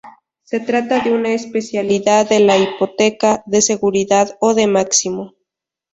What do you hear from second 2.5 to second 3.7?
hipoteca de